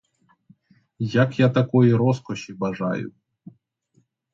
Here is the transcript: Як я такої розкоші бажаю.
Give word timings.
Як 1.07 1.37
я 1.39 1.49
такої 1.49 1.93
розкоші 1.93 2.53
бажаю. 2.53 3.11